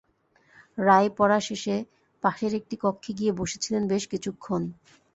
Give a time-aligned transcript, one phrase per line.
[0.77, 1.75] রায় পড়া শেষে
[2.23, 4.61] পাশের একটি কক্ষে গিয়ে বসে ছিলেন বেশ কিছুক্ষণ।